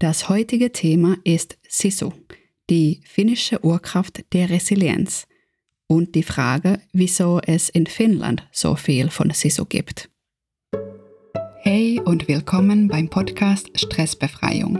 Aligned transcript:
Das 0.00 0.28
heutige 0.28 0.70
Thema 0.70 1.16
ist 1.24 1.58
SISU, 1.68 2.12
die 2.70 3.00
finnische 3.02 3.64
Urkraft 3.64 4.32
der 4.32 4.48
Resilienz 4.48 5.26
und 5.88 6.14
die 6.14 6.22
Frage, 6.22 6.78
wieso 6.92 7.40
es 7.44 7.68
in 7.68 7.86
Finnland 7.86 8.46
so 8.52 8.76
viel 8.76 9.10
von 9.10 9.32
SISU 9.32 9.64
gibt. 9.64 10.08
Hey 11.62 12.00
und 12.04 12.28
willkommen 12.28 12.86
beim 12.86 13.08
Podcast 13.08 13.70
Stressbefreiung. 13.74 14.78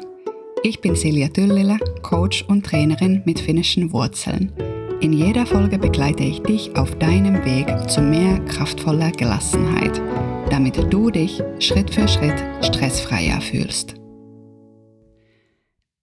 Ich 0.62 0.81
bin 0.81 0.95
Silja 0.95 1.27
Tyllilä, 1.27 1.79
Coach 2.03 2.45
und 2.45 2.64
Trainerin 2.64 3.23
mit 3.25 3.41
finnischen 3.41 3.93
Wurzeln. 3.93 4.53
In 5.00 5.12
jeder 5.12 5.46
Folge 5.46 5.80
begleite 5.80 6.23
ich 6.23 6.39
dich 6.43 6.77
auf 6.77 6.96
deinem 6.96 7.45
Weg 7.45 7.91
zu 7.91 8.03
mehr 8.03 8.39
kraftvoller 8.45 9.11
Gelassenheit, 9.11 10.00
damit 10.48 10.77
du 10.93 11.11
dich 11.11 11.43
Schritt 11.59 11.93
für 11.93 12.07
Schritt 12.07 12.41
stressfreier 12.62 13.41
fühlst. 13.41 13.98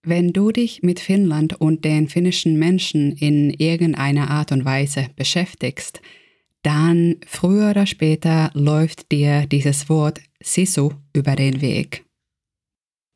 Wenn 0.08 0.32
du 0.32 0.52
dich 0.52 0.84
mit 0.84 1.00
Finnland 1.00 1.60
und 1.60 1.84
den 1.84 2.08
finnischen 2.08 2.60
Menschen 2.60 3.10
in 3.16 3.50
irgendeiner 3.50 4.30
Art 4.30 4.52
und 4.52 4.64
Weise 4.64 5.08
beschäftigst, 5.16 6.00
dann 6.62 7.16
früher 7.26 7.70
oder 7.70 7.86
später 7.86 8.52
läuft 8.54 9.10
dir 9.10 9.46
dieses 9.46 9.88
Wort 9.88 10.20
Sisu 10.40 10.92
über 11.12 11.34
den 11.34 11.60
Weg. 11.60 12.04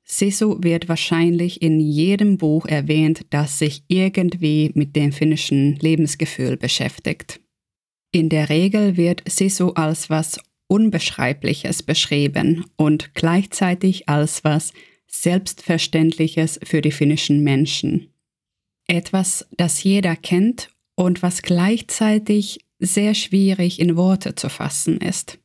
Sisu 0.04 0.58
wird 0.64 0.88
wahrscheinlich 0.88 1.62
in 1.62 1.78
jedem 1.78 2.38
Buch 2.38 2.66
erwähnt, 2.66 3.24
das 3.30 3.60
sich 3.60 3.84
irgendwie 3.86 4.72
mit 4.74 4.96
dem 4.96 5.12
finnischen 5.12 5.76
Lebensgefühl 5.76 6.56
beschäftigt. 6.56 7.40
In 8.10 8.28
der 8.30 8.48
Regel 8.48 8.96
wird 8.96 9.22
Sisu 9.30 9.74
als 9.74 10.10
was 10.10 10.40
Unbeschreibliches 10.66 11.84
beschrieben 11.84 12.64
und 12.76 13.14
gleichzeitig 13.14 14.08
als 14.08 14.42
was 14.42 14.72
Selbstverständliches 15.10 16.58
für 16.62 16.80
die 16.80 16.92
finnischen 16.92 17.42
Menschen. 17.42 18.12
Etwas, 18.86 19.46
das 19.56 19.82
jeder 19.82 20.16
kennt 20.16 20.70
und 20.94 21.22
was 21.22 21.42
gleichzeitig 21.42 22.64
sehr 22.78 23.14
schwierig 23.14 23.78
in 23.80 23.96
Worte 23.96 24.34
zu 24.34 24.48
fassen 24.48 24.98
ist. 24.98 25.38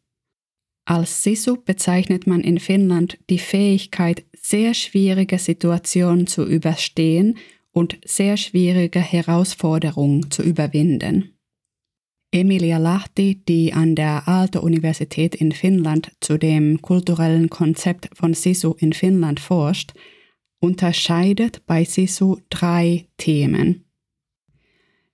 Als 0.85 1.23
Sisu 1.23 1.57
bezeichnet 1.57 2.27
man 2.27 2.41
in 2.41 2.59
Finnland 2.59 3.17
die 3.29 3.39
Fähigkeit, 3.39 4.23
sehr 4.39 4.73
schwierige 4.73 5.39
Situationen 5.39 6.27
zu 6.27 6.45
überstehen 6.45 7.37
und 7.71 7.97
sehr 8.05 8.37
schwierige 8.37 8.99
Herausforderungen 8.99 10.29
zu 10.29 10.43
überwinden. 10.43 11.34
Emilia 12.35 12.79
Lahti, 12.79 13.41
die 13.47 13.71
an 13.71 13.95
der 13.95 14.27
Aalto-Universität 14.27 15.35
in 15.35 15.53
Finnland 15.53 16.11
zu 16.19 16.37
dem 16.37 16.81
kulturellen 16.81 17.49
Konzept 17.49 18.09
von 18.13 18.33
Sisu 18.33 18.75
in 18.77 18.91
Finnland 18.91 19.39
forscht, 19.39 19.93
unterscheidet 20.59 21.65
bei 21.65 21.85
Sisu 21.85 22.39
drei 22.49 23.07
Themen. 23.15 23.85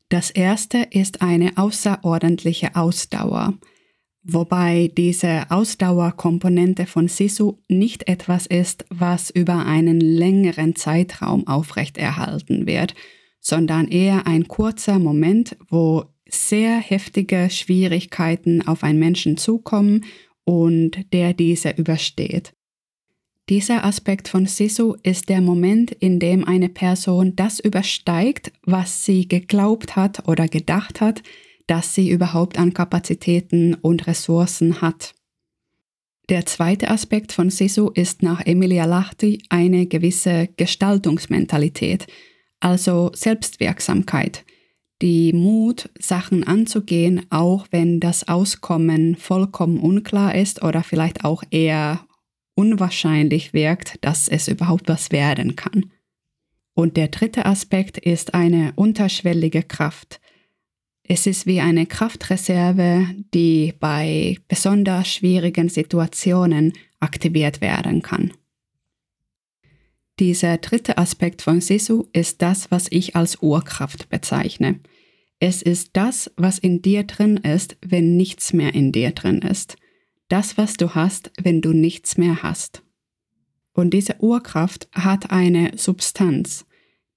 Das 0.09 0.31
erste 0.31 0.79
ist 0.89 1.21
eine 1.21 1.57
außerordentliche 1.57 2.75
Ausdauer, 2.75 3.53
wobei 4.23 4.91
diese 4.97 5.43
Ausdauerkomponente 5.51 6.87
von 6.87 7.07
Sisu 7.07 7.59
nicht 7.67 8.07
etwas 8.07 8.47
ist, 8.47 8.83
was 8.89 9.29
über 9.29 9.67
einen 9.67 10.01
längeren 10.01 10.75
Zeitraum 10.75 11.45
aufrechterhalten 11.45 12.65
wird, 12.65 12.95
sondern 13.39 13.87
eher 13.89 14.25
ein 14.25 14.47
kurzer 14.47 14.97
Moment, 14.97 15.55
wo 15.69 16.05
sehr 16.33 16.77
heftige 16.79 17.49
Schwierigkeiten 17.49 18.65
auf 18.67 18.83
einen 18.83 18.99
Menschen 18.99 19.37
zukommen 19.37 20.05
und 20.43 21.13
der 21.13 21.33
diese 21.33 21.71
übersteht. 21.71 22.53
Dieser 23.49 23.83
Aspekt 23.83 24.27
von 24.27 24.45
Sisu 24.45 24.95
ist 25.03 25.27
der 25.27 25.41
Moment, 25.41 25.91
in 25.91 26.19
dem 26.19 26.45
eine 26.45 26.69
Person 26.69 27.35
das 27.35 27.59
übersteigt, 27.59 28.53
was 28.63 29.03
sie 29.03 29.27
geglaubt 29.27 29.95
hat 29.95 30.27
oder 30.27 30.47
gedacht 30.47 31.01
hat, 31.01 31.21
dass 31.67 31.93
sie 31.93 32.09
überhaupt 32.09 32.57
an 32.57 32.73
Kapazitäten 32.73 33.73
und 33.73 34.07
Ressourcen 34.07 34.81
hat. 34.81 35.13
Der 36.29 36.45
zweite 36.45 36.89
Aspekt 36.89 37.33
von 37.33 37.49
Sisu 37.49 37.89
ist 37.89 38.23
nach 38.23 38.45
Emilia 38.45 38.85
Lahti 38.85 39.43
eine 39.49 39.85
gewisse 39.85 40.47
Gestaltungsmentalität, 40.55 42.07
also 42.61 43.11
Selbstwirksamkeit, 43.13 44.45
die 45.01 45.33
Mut, 45.33 45.89
Sachen 45.99 46.43
anzugehen, 46.45 47.25
auch 47.31 47.67
wenn 47.71 47.99
das 47.99 48.27
Auskommen 48.27 49.15
vollkommen 49.15 49.79
unklar 49.79 50.35
ist 50.35 50.63
oder 50.63 50.83
vielleicht 50.83 51.25
auch 51.25 51.43
eher 51.49 52.05
unwahrscheinlich 52.53 53.53
wirkt, 53.53 53.97
dass 54.01 54.27
es 54.27 54.47
überhaupt 54.47 54.87
was 54.87 55.11
werden 55.11 55.55
kann. 55.55 55.91
Und 56.73 56.97
der 56.97 57.07
dritte 57.07 57.45
Aspekt 57.45 57.97
ist 57.97 58.33
eine 58.33 58.73
unterschwellige 58.75 59.63
Kraft. 59.63 60.21
Es 61.03 61.27
ist 61.27 61.45
wie 61.45 61.59
eine 61.59 61.85
Kraftreserve, 61.85 63.07
die 63.33 63.73
bei 63.79 64.37
besonders 64.47 65.07
schwierigen 65.07 65.67
Situationen 65.67 66.73
aktiviert 66.99 67.59
werden 67.59 68.01
kann. 68.01 68.31
Dieser 70.19 70.57
dritte 70.57 70.97
Aspekt 70.99 71.41
von 71.41 71.61
Sisu 71.61 72.05
ist 72.13 72.41
das, 72.41 72.69
was 72.69 72.87
ich 72.91 73.15
als 73.15 73.41
Urkraft 73.41 74.09
bezeichne. 74.09 74.79
Es 75.43 75.63
ist 75.63 75.89
das, 75.93 76.31
was 76.37 76.59
in 76.59 76.83
dir 76.83 77.03
drin 77.03 77.37
ist, 77.37 77.75
wenn 77.83 78.15
nichts 78.15 78.53
mehr 78.53 78.75
in 78.75 78.91
dir 78.91 79.09
drin 79.09 79.39
ist. 79.39 79.75
Das, 80.27 80.55
was 80.55 80.77
du 80.77 80.93
hast, 80.93 81.31
wenn 81.41 81.61
du 81.61 81.73
nichts 81.73 82.15
mehr 82.15 82.43
hast. 82.43 82.83
Und 83.73 83.91
diese 83.91 84.17
Urkraft 84.19 84.87
hat 84.91 85.31
eine 85.31 85.71
Substanz. 85.75 86.67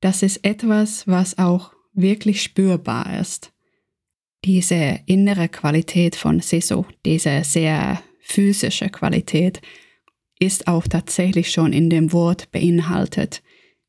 Das 0.01 0.23
ist 0.23 0.43
etwas, 0.43 1.07
was 1.07 1.37
auch 1.37 1.75
wirklich 1.93 2.43
spürbar 2.43 3.21
ist. 3.21 3.53
Diese 4.47 5.01
innere 5.05 5.51
Qualität 5.51 6.17
von 6.17 6.41
Sisu, 6.41 6.87
diese 7.05 7.45
sehr 7.45 8.03
physische 8.21 8.89
Qualität, 8.89 9.61
ist 10.39 10.67
auch 10.67 10.89
tatsächlich 10.89 11.53
schon 11.53 11.75
in 11.75 11.91
dem 11.91 12.11
Wort 12.15 12.51
beinhaltet. 12.53 13.43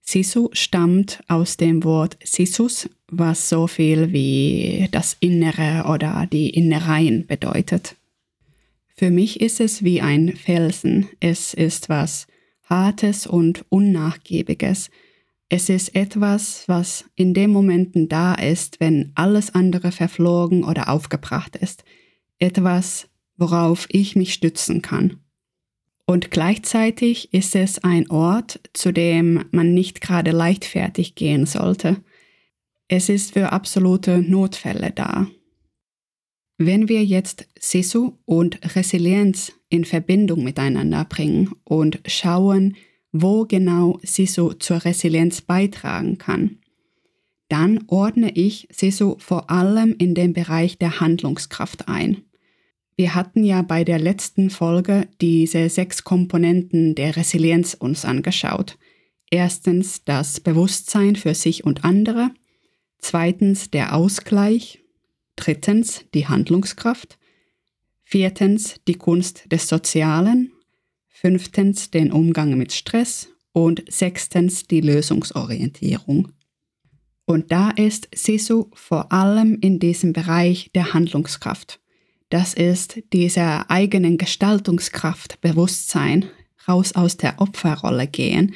Sisu 0.08 0.50
stammt 0.54 1.24
aus 1.28 1.58
dem 1.58 1.84
Wort 1.84 2.18
Sisus, 2.24 2.88
was 3.08 3.50
so 3.50 3.66
viel 3.66 4.14
wie 4.14 4.88
das 4.92 5.18
Innere 5.20 5.90
oder 5.90 6.28
die 6.32 6.52
Innereien 6.52 7.26
bedeutet. 7.26 7.96
Für 8.96 9.10
mich 9.10 9.42
ist 9.42 9.60
es 9.60 9.84
wie 9.84 10.02
ein 10.02 10.36
Felsen. 10.36 11.08
Es 11.20 11.56
ist 11.56 11.90
was 11.90 12.28
Hartes 12.64 13.26
und 13.26 13.66
Unnachgiebiges. 13.70 14.92
Es 15.50 15.70
ist 15.70 15.96
etwas, 15.96 16.64
was 16.68 17.06
in 17.16 17.34
den 17.34 17.52
Momenten 17.52 18.08
da 18.08 18.36
ist, 18.36 18.80
wenn 18.80 19.12
alles 19.16 19.54
andere 19.54 19.92
verflogen 19.92 20.64
oder 20.64 20.90
aufgebracht 20.90 21.56
ist. 21.56 21.84
Etwas, 22.38 23.10
worauf 23.38 23.88
ich 23.90 24.16
mich 24.16 24.34
stützen 24.34 24.82
kann. 24.82 25.18
Und 26.06 26.30
gleichzeitig 26.30 27.34
ist 27.34 27.56
es 27.56 27.84
ein 27.84 28.10
Ort, 28.12 28.60
zu 28.74 28.92
dem 28.92 29.46
man 29.52 29.74
nicht 29.74 30.02
gerade 30.02 30.32
leichtfertig 30.32 31.16
gehen 31.16 31.46
sollte. 31.46 31.98
Es 32.88 33.10
ist 33.10 33.34
für 33.34 33.52
absolute 33.52 34.20
Notfälle 34.20 34.92
da. 34.92 35.28
Wenn 36.58 36.88
wir 36.88 37.04
jetzt 37.04 37.48
Sisu 37.60 38.20
und 38.26 38.76
Resilienz 38.76 39.52
in 39.70 39.84
Verbindung 39.84 40.44
miteinander 40.44 41.04
bringen 41.06 41.52
und 41.64 42.00
schauen, 42.06 42.78
wo 43.12 43.46
genau 43.46 44.00
Sisu 44.04 44.54
zur 44.54 44.86
Resilienz 44.86 45.42
beitragen 45.42 46.18
kann, 46.18 46.60
dann 47.50 47.84
ordne 47.88 48.32
ich 48.32 48.68
Sisu 48.72 49.16
vor 49.20 49.50
allem 49.50 49.96
in 49.98 50.16
den 50.16 50.34
Bereich 50.34 50.78
der 50.78 51.00
Handlungskraft 51.00 51.88
ein. 51.88 52.25
Wir 52.98 53.14
hatten 53.14 53.44
ja 53.44 53.62
bei 53.62 53.84
der 53.84 54.00
letzten 54.00 54.50
Folge 54.50 55.08
diese 55.20 55.70
sechs 55.70 56.06
Komponenten 56.06 56.96
der 56.96 57.18
Resilienz 57.18 57.74
uns 57.74 58.06
angeschaut. 58.06 58.78
Erstens 59.30 60.06
das 60.06 60.40
Bewusstsein 60.40 61.18
für 61.18 61.34
sich 61.34 61.66
und 61.66 61.84
andere, 61.84 62.32
zweitens 63.00 63.70
der 63.70 63.94
Ausgleich, 63.94 64.80
drittens 65.36 66.06
die 66.14 66.28
Handlungskraft, 66.28 67.18
viertens 68.04 68.76
die 68.88 68.96
Kunst 68.96 69.52
des 69.52 69.68
Sozialen, 69.68 70.54
fünftens 71.10 71.92
den 71.92 72.14
Umgang 72.14 72.58
mit 72.58 72.72
Stress 72.72 73.28
und 73.52 73.84
sechstens 73.92 74.68
die 74.68 74.82
Lösungsorientierung. 74.82 76.30
Und 77.26 77.52
da 77.52 77.72
ist 77.72 78.08
Sisu 78.16 78.68
vor 78.74 79.12
allem 79.12 79.58
in 79.60 79.80
diesem 79.80 80.14
Bereich 80.14 80.70
der 80.76 80.94
Handlungskraft. 80.94 81.82
Das 82.30 82.54
ist 82.54 83.02
dieser 83.14 83.70
eigenen 83.70 84.18
Gestaltungskraft, 84.18 85.40
Bewusstsein, 85.42 86.26
raus 86.68 86.94
aus 86.94 87.18
der 87.18 87.40
Opferrolle 87.40 88.08
gehen, 88.08 88.56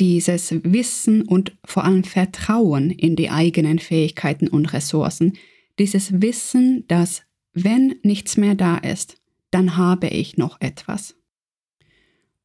dieses 0.00 0.52
Wissen 0.64 1.22
und 1.22 1.56
vor 1.64 1.84
allem 1.84 2.04
Vertrauen 2.04 2.90
in 2.90 3.16
die 3.16 3.30
eigenen 3.30 3.78
Fähigkeiten 3.78 4.48
und 4.48 4.72
Ressourcen, 4.72 5.34
dieses 5.78 6.20
Wissen, 6.20 6.84
dass 6.88 7.22
wenn 7.52 7.96
nichts 8.02 8.36
mehr 8.36 8.54
da 8.54 8.76
ist, 8.76 9.16
dann 9.50 9.76
habe 9.76 10.08
ich 10.08 10.36
noch 10.36 10.60
etwas. 10.60 11.14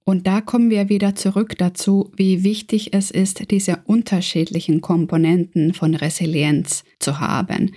Und 0.06 0.25
da 0.25 0.41
kommen 0.41 0.69
wir 0.69 0.89
wieder 0.89 1.15
zurück 1.15 1.56
dazu, 1.57 2.12
wie 2.15 2.44
wichtig 2.44 2.94
es 2.94 3.12
ist, 3.12 3.51
diese 3.51 3.81
unterschiedlichen 3.86 4.81
Komponenten 4.81 5.74
von 5.74 5.94
Resilienz 5.94 6.83
zu 7.00 7.19
haben. 7.19 7.75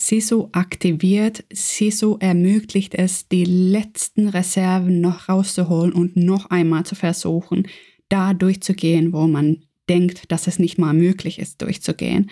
SISU 0.00 0.48
aktiviert, 0.52 1.44
SISU 1.52 2.16
ermöglicht 2.20 2.94
es, 2.94 3.28
die 3.28 3.44
letzten 3.44 4.28
Reserven 4.28 5.02
noch 5.02 5.28
rauszuholen 5.28 5.92
und 5.92 6.16
noch 6.16 6.48
einmal 6.48 6.84
zu 6.86 6.94
versuchen, 6.94 7.68
da 8.08 8.32
durchzugehen, 8.32 9.12
wo 9.12 9.26
man 9.26 9.64
denkt, 9.90 10.32
dass 10.32 10.46
es 10.46 10.58
nicht 10.58 10.78
mal 10.78 10.94
möglich 10.94 11.38
ist, 11.38 11.60
durchzugehen. 11.60 12.30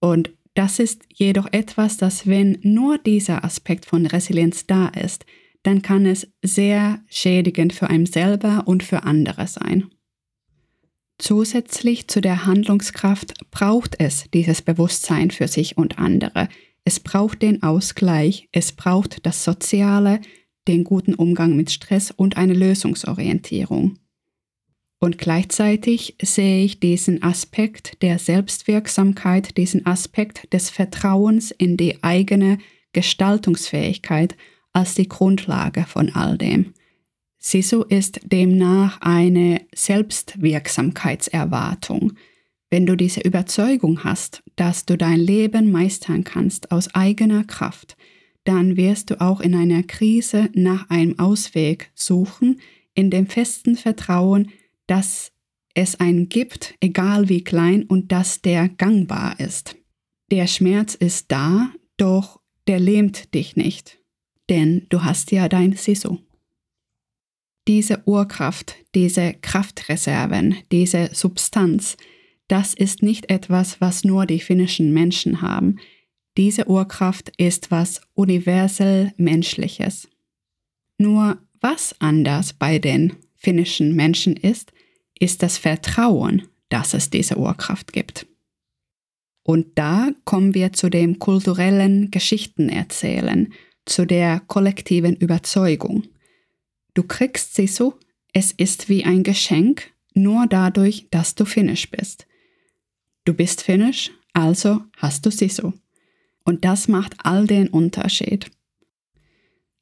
Und 0.00 0.30
das 0.54 0.78
ist 0.78 1.02
jedoch 1.12 1.48
etwas, 1.50 1.96
dass 1.96 2.26
wenn 2.28 2.58
nur 2.62 2.98
dieser 2.98 3.44
Aspekt 3.44 3.84
von 3.84 4.06
Resilienz 4.06 4.66
da 4.66 4.86
ist, 4.88 5.26
dann 5.64 5.82
kann 5.82 6.06
es 6.06 6.28
sehr 6.42 7.00
schädigend 7.08 7.72
für 7.72 7.90
einen 7.90 8.06
selber 8.06 8.62
und 8.66 8.84
für 8.84 9.02
andere 9.02 9.48
sein. 9.48 9.90
Zusätzlich 11.18 12.08
zu 12.08 12.20
der 12.20 12.46
Handlungskraft 12.46 13.50
braucht 13.50 13.96
es 13.98 14.26
dieses 14.32 14.62
Bewusstsein 14.62 15.30
für 15.30 15.48
sich 15.48 15.76
und 15.76 15.98
andere. 15.98 16.48
Es 16.84 17.00
braucht 17.00 17.42
den 17.42 17.62
Ausgleich, 17.62 18.48
es 18.52 18.72
braucht 18.72 19.24
das 19.24 19.44
Soziale, 19.44 20.20
den 20.68 20.84
guten 20.84 21.14
Umgang 21.14 21.56
mit 21.56 21.70
Stress 21.70 22.10
und 22.10 22.36
eine 22.36 22.52
Lösungsorientierung. 22.54 23.98
Und 24.98 25.18
gleichzeitig 25.18 26.16
sehe 26.22 26.64
ich 26.64 26.78
diesen 26.78 27.24
Aspekt 27.24 28.02
der 28.02 28.20
Selbstwirksamkeit, 28.20 29.56
diesen 29.56 29.84
Aspekt 29.84 30.52
des 30.52 30.70
Vertrauens 30.70 31.50
in 31.50 31.76
die 31.76 32.04
eigene 32.04 32.58
Gestaltungsfähigkeit 32.92 34.36
als 34.72 34.94
die 34.94 35.08
Grundlage 35.08 35.86
von 35.88 36.14
all 36.14 36.38
dem. 36.38 36.74
Sisu 37.38 37.82
ist 37.82 38.20
demnach 38.22 39.00
eine 39.00 39.62
Selbstwirksamkeitserwartung. 39.74 42.12
Wenn 42.72 42.86
du 42.86 42.96
diese 42.96 43.20
Überzeugung 43.20 44.02
hast, 44.02 44.42
dass 44.56 44.86
du 44.86 44.96
dein 44.96 45.20
Leben 45.20 45.70
meistern 45.70 46.24
kannst 46.24 46.72
aus 46.72 46.94
eigener 46.94 47.44
Kraft, 47.44 47.98
dann 48.44 48.78
wirst 48.78 49.10
du 49.10 49.20
auch 49.20 49.40
in 49.40 49.54
einer 49.54 49.82
Krise 49.82 50.48
nach 50.54 50.88
einem 50.88 51.18
Ausweg 51.18 51.90
suchen, 51.94 52.62
in 52.94 53.10
dem 53.10 53.26
festen 53.26 53.76
Vertrauen, 53.76 54.52
dass 54.86 55.32
es 55.74 56.00
einen 56.00 56.30
gibt, 56.30 56.74
egal 56.80 57.28
wie 57.28 57.44
klein, 57.44 57.82
und 57.82 58.10
dass 58.10 58.40
der 58.40 58.70
gangbar 58.70 59.38
ist. 59.38 59.76
Der 60.30 60.46
Schmerz 60.46 60.94
ist 60.94 61.30
da, 61.30 61.74
doch 61.98 62.40
der 62.68 62.80
lähmt 62.80 63.34
dich 63.34 63.54
nicht, 63.54 63.98
denn 64.48 64.86
du 64.88 65.04
hast 65.04 65.30
ja 65.30 65.50
dein 65.50 65.74
Sisu. 65.74 66.20
Diese 67.68 68.02
Urkraft, 68.06 68.76
diese 68.94 69.34
Kraftreserven, 69.34 70.56
diese 70.72 71.10
Substanz, 71.12 71.98
das 72.52 72.74
ist 72.74 73.02
nicht 73.02 73.30
etwas, 73.30 73.80
was 73.80 74.04
nur 74.04 74.26
die 74.26 74.38
finnischen 74.38 74.92
Menschen 74.92 75.40
haben. 75.40 75.76
Diese 76.36 76.68
Urkraft 76.68 77.32
ist 77.38 77.70
was 77.70 78.02
universell 78.12 79.14
Menschliches. 79.16 80.06
Nur 80.98 81.38
was 81.62 81.94
anders 81.98 82.52
bei 82.52 82.78
den 82.78 83.14
finnischen 83.36 83.96
Menschen 83.96 84.36
ist, 84.36 84.70
ist 85.18 85.42
das 85.42 85.56
Vertrauen, 85.56 86.42
dass 86.68 86.92
es 86.92 87.08
diese 87.08 87.38
Urkraft 87.38 87.94
gibt. 87.94 88.26
Und 89.44 89.68
da 89.76 90.10
kommen 90.26 90.52
wir 90.52 90.74
zu 90.74 90.90
dem 90.90 91.18
kulturellen 91.18 92.10
Geschichtenerzählen, 92.10 93.54
zu 93.86 94.04
der 94.04 94.40
kollektiven 94.40 95.16
Überzeugung. 95.16 96.02
Du 96.92 97.02
kriegst 97.02 97.54
sie 97.54 97.66
so, 97.66 97.98
es 98.34 98.52
ist 98.52 98.90
wie 98.90 99.06
ein 99.06 99.22
Geschenk, 99.22 99.90
nur 100.12 100.46
dadurch, 100.46 101.06
dass 101.10 101.34
du 101.34 101.46
finnisch 101.46 101.90
bist. 101.90 102.26
Du 103.24 103.34
bist 103.34 103.62
finnisch, 103.62 104.10
also 104.32 104.80
hast 104.96 105.24
du 105.24 105.30
sie 105.30 105.48
so. 105.48 105.72
Und 106.44 106.64
das 106.64 106.88
macht 106.88 107.14
all 107.22 107.46
den 107.46 107.68
Unterschied. 107.68 108.50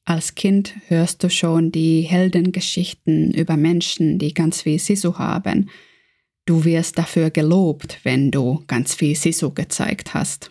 Als 0.04 0.34
Kind 0.34 0.74
hörst 0.88 1.22
du 1.22 1.30
schon 1.30 1.72
die 1.72 2.02
Heldengeschichten 2.02 3.32
über 3.32 3.56
Menschen, 3.56 4.18
die 4.18 4.34
ganz 4.34 4.62
viel 4.62 4.78
Sisu 4.78 5.18
haben. 5.18 5.70
Du 6.44 6.64
wirst 6.64 6.98
dafür 6.98 7.30
gelobt, 7.30 8.00
wenn 8.02 8.30
du 8.30 8.62
ganz 8.66 8.94
viel 8.94 9.14
Sisu 9.14 9.52
gezeigt 9.52 10.12
hast. 10.12 10.50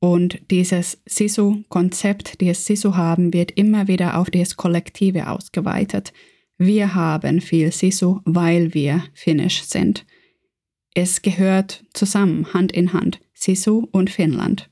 Und 0.00 0.40
dieses 0.50 0.98
Sisu-Konzept, 1.04 2.40
das 2.40 2.64
Sisu 2.64 2.94
haben, 2.94 3.32
wird 3.32 3.50
immer 3.50 3.88
wieder 3.88 4.16
auf 4.16 4.30
das 4.30 4.56
Kollektive 4.56 5.28
ausgeweitet. 5.28 6.12
Wir 6.56 6.94
haben 6.94 7.40
viel 7.40 7.72
Sisu, 7.72 8.20
weil 8.24 8.72
wir 8.72 9.02
finnisch 9.14 9.64
sind. 9.64 10.06
Es 11.00 11.22
gehört 11.22 11.84
zusammen, 11.94 12.52
Hand 12.52 12.72
in 12.72 12.92
Hand, 12.92 13.20
Sisu 13.32 13.86
und 13.92 14.10
Finnland. 14.10 14.68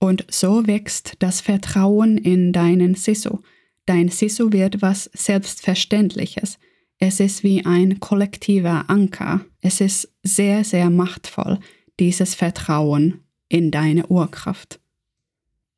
Und 0.00 0.24
so 0.30 0.66
wächst 0.66 1.16
das 1.18 1.42
Vertrauen 1.42 2.16
in 2.16 2.54
deinen 2.54 2.94
Sisu. 2.94 3.40
Dein 3.84 4.08
Sisu 4.08 4.52
wird 4.52 4.80
was 4.80 5.10
Selbstverständliches. 5.12 6.58
Es 6.98 7.20
ist 7.20 7.44
wie 7.44 7.66
ein 7.66 8.00
kollektiver 8.00 8.88
Anker. 8.88 9.44
Es 9.60 9.82
ist 9.82 10.10
sehr, 10.22 10.64
sehr 10.64 10.88
machtvoll, 10.88 11.58
dieses 12.00 12.34
Vertrauen 12.34 13.20
in 13.50 13.70
deine 13.70 14.06
Urkraft. 14.06 14.80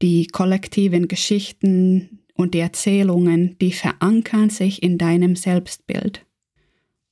Die 0.01 0.29
kollektiven 0.29 1.09
Geschichten 1.09 2.21
und 2.35 2.55
die 2.55 2.61
Erzählungen, 2.61 3.59
die 3.59 3.73
verankern 3.73 4.49
sich 4.49 4.81
in 4.81 4.97
deinem 4.97 5.35
Selbstbild. 5.35 6.25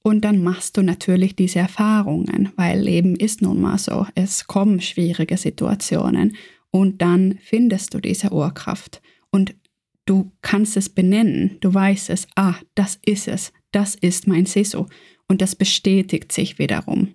Und 0.03 0.25
dann 0.25 0.43
machst 0.43 0.77
du 0.77 0.83
natürlich 0.83 1.37
diese 1.37 1.59
Erfahrungen, 1.59 2.51
weil 2.57 2.81
Leben 2.81 3.17
ist 3.17 3.43
nun 3.43 3.61
mal 3.61 3.79
so. 3.79 4.07
Es 4.15 4.47
kommen 4.47 4.81
schwierige 4.81 5.37
Situationen 5.37 6.37
und 6.71 7.03
dann 7.03 7.39
findest 7.43 7.95
du 7.95 8.01
diese 8.01 8.33
Urkraft 8.33 9.03
und 9.31 9.55
du 10.07 10.33
kannst 10.41 10.77
es 10.77 10.89
benennen. 10.89 11.59
Du 11.61 11.73
weißt 11.73 12.11
es, 12.11 12.27
ah, 12.37 12.55
das 12.75 12.99
ist 13.05 13.29
es, 13.29 13.53
das 13.73 13.95
ist 13.95 14.27
mein 14.27 14.47
Sisu 14.47 14.87
und 15.27 15.43
das 15.43 15.55
bestätigt 15.57 16.33
sich 16.33 16.59
wiederum. 16.59 17.15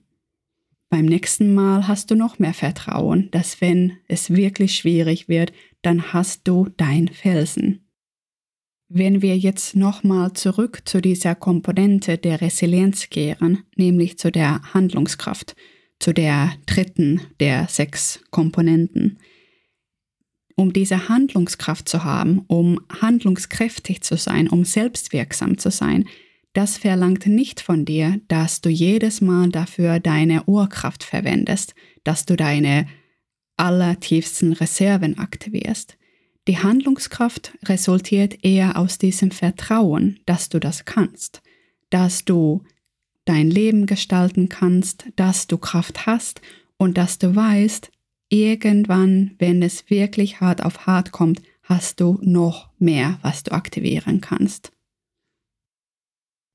Beim 0.89 1.06
nächsten 1.06 1.56
Mal 1.56 1.88
hast 1.88 2.12
du 2.12 2.15
noch 2.15 2.38
mehr 2.38 2.53
Vertrauen, 2.53 3.29
dass 3.31 3.62
wenn 3.62 3.97
es 4.07 4.29
wirklich 4.29 4.75
schwierig 4.75 5.27
wird, 5.27 5.51
dann 5.81 6.13
hast 6.13 6.47
du 6.47 6.69
dein 6.77 7.07
Felsen. 7.07 7.82
Wenn 8.95 9.24
wir 9.24 9.36
jetzt 9.36 9.75
nochmal 9.75 10.34
zurück 10.34 10.84
zu 10.86 11.01
dieser 11.01 11.34
Komponente 11.34 12.19
der 12.19 12.42
Resilienz 12.42 13.10
kehren, 13.10 13.63
nämlich 13.75 14.19
zu 14.19 14.31
der 14.31 14.62
Handlungskraft, 14.75 15.56
zu 15.98 16.13
der 16.13 16.53
dritten 16.67 17.20
der 17.39 17.67
sechs 17.70 18.20
Komponenten, 18.29 19.17
um 20.56 20.74
diese 20.74 21.10
Handlungskraft 21.10 21.89
zu 21.89 22.03
haben, 22.03 22.44
um 22.46 22.82
handlungskräftig 23.01 24.03
zu 24.03 24.15
sein, 24.15 24.48
um 24.48 24.63
selbstwirksam 24.63 25.58
zu 25.58 25.72
sein, 25.72 26.08
das 26.53 26.77
verlangt 26.77 27.25
nicht 27.25 27.62
von 27.62 27.86
dir, 27.86 28.22
dass 28.27 28.62
du 28.62 28.70
jedes 28.70 29.22
Mal 29.22 29.50
dafür 29.50 30.00
deine 30.00 30.44
Urkraft 30.44 31.03
verwendest, 31.03 31.74
dass 32.03 32.27
du 32.27 32.36
deine 32.36 32.86
allertiefsten 33.58 34.53
Reserven 34.53 35.17
aktivierst. 35.17 35.98
Die 36.47 36.57
Handlungskraft 36.57 37.57
resultiert 37.63 38.43
eher 38.43 38.77
aus 38.77 38.97
diesem 38.97 39.31
Vertrauen, 39.31 40.19
dass 40.25 40.50
du 40.50 40.59
das 40.59 40.83
kannst, 40.83 41.41
dass 41.89 42.25
du 42.25 42.63
dein 43.25 43.50
Leben 43.50 43.85
gestalten 43.85 44.50
kannst, 44.50 45.05
dass 45.15 45.47
du 45.47 45.57
Kraft 45.57 46.05
hast 46.05 46.41
und 46.77 46.97
dass 46.97 47.17
du 47.17 47.33
weißt, 47.33 47.91
irgendwann, 48.29 49.35
wenn 49.39 49.62
es 49.62 49.89
wirklich 49.89 50.41
hart 50.41 50.63
auf 50.63 50.85
hart 50.85 51.12
kommt, 51.12 51.41
hast 51.63 52.01
du 52.01 52.19
noch 52.21 52.69
mehr, 52.77 53.19
was 53.21 53.43
du 53.43 53.53
aktivieren 53.53 54.19
kannst. 54.19 54.71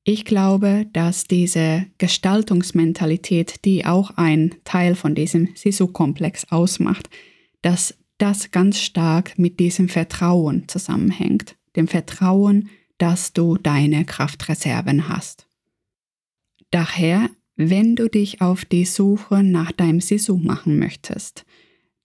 Ich 0.05 0.25
glaube, 0.25 0.87
dass 0.93 1.25
diese 1.25 1.87
Gestaltungsmentalität, 1.99 3.65
die 3.65 3.85
auch 3.85 4.13
ein 4.17 4.55
Teil 4.65 4.95
von 4.95 5.15
diesem 5.15 5.55
Sisu-Komplex 5.55 6.51
ausmacht, 6.51 7.11
dass 7.63 7.98
das 8.19 8.51
ganz 8.51 8.81
stark 8.81 9.39
mit 9.39 9.61
diesem 9.61 9.89
Vertrauen 9.89 10.69
zusammenhängt. 10.69 11.57
Dem 11.77 11.89
Vertrauen, 11.89 12.69
dass 12.99 13.33
du 13.33 13.57
deine 13.57 14.05
Kraftreserven 14.05 15.09
hast. 15.09 15.47
Daher, 16.71 17.31
wenn 17.57 17.97
du 17.97 18.09
dich 18.09 18.41
auf 18.41 18.65
die 18.65 18.85
Suche 18.85 19.43
nach 19.43 19.73
deinem 19.73 20.01
Sisu 20.01 20.37
machen 20.37 20.79
möchtest, 20.79 21.45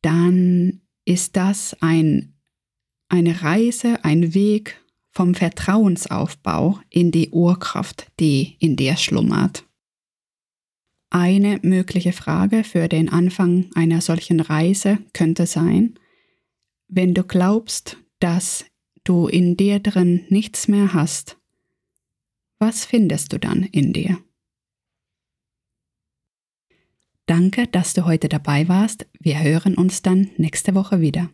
dann 0.01 0.81
ist 1.05 1.35
das 1.35 1.75
ein, 1.81 2.33
eine 3.09 3.41
Reise, 3.41 4.03
ein 4.03 4.33
Weg 4.33 4.79
vom 5.09 5.35
Vertrauensaufbau 5.35 6.79
in 6.89 7.11
die 7.11 7.29
Urkraft, 7.29 8.07
die 8.19 8.55
in 8.59 8.75
dir 8.75 8.97
schlummert. 8.97 9.65
Eine 11.09 11.59
mögliche 11.61 12.13
Frage 12.13 12.63
für 12.63 12.87
den 12.87 13.09
Anfang 13.09 13.69
einer 13.75 14.01
solchen 14.01 14.39
Reise 14.39 14.97
könnte 15.13 15.45
sein, 15.45 15.99
wenn 16.95 17.13
du 17.13 17.23
glaubst, 17.23 17.97
dass 18.19 18.65
du 19.03 19.27
in 19.27 19.57
dir 19.57 19.79
drin 19.79 20.25
nichts 20.29 20.67
mehr 20.67 20.93
hast, 20.93 21.37
Was 22.59 22.85
findest 22.85 23.33
du 23.33 23.39
dann 23.39 23.63
in 23.63 23.91
dir? 23.91 24.19
Danke, 27.25 27.67
dass 27.67 27.93
du 27.93 28.05
heute 28.05 28.29
dabei 28.29 28.69
warst. 28.69 29.05
Wir 29.19 29.43
hören 29.43 29.75
uns 29.75 30.01
dann 30.01 30.29
nächste 30.37 30.73
Woche 30.73 31.01
wieder. 31.01 31.29